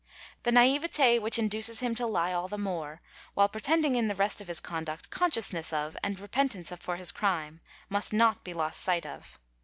The 0.41 0.49
naiveté 0.49 1.21
which 1.21 1.35
duces 1.35 1.81
him 1.81 1.93
to 1.93 2.07
lie 2.07 2.33
all 2.33 2.47
the 2.47 2.57
more, 2.57 3.03
while 3.35 3.47
pretending 3.47 3.93
in 3.93 4.07
the 4.07 4.15
rest 4.15 4.41
of 4.41 4.47
his 4.47 4.59
conduct 4.59 5.11
consciousness 5.11 5.71
of 5.71 5.95
and 6.01 6.19
repentance 6.19 6.73
for 6.79 6.95
his 6.95 7.11
crime, 7.11 7.61
must 7.87 8.11
not 8.11 8.43
be 8.43 8.55
lost 8.55 8.81
e 8.89 8.93
ght 8.93 9.05
of. 9.05 9.37